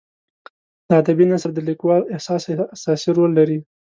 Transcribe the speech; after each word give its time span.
د 0.87 0.89
ادبي 1.01 1.25
نثر 1.31 1.49
د 1.55 1.59
لیکوال 1.69 2.01
احساس 2.13 2.43
اساسي 2.75 3.09
رول 3.17 3.31
لري. 3.39 3.59